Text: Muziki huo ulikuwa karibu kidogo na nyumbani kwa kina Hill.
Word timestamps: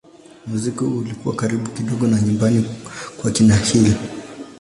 Muziki 0.47 0.79
huo 0.83 0.97
ulikuwa 0.97 1.35
karibu 1.35 1.69
kidogo 1.69 2.07
na 2.07 2.21
nyumbani 2.21 2.65
kwa 3.21 3.31
kina 3.31 3.55
Hill. 3.57 3.93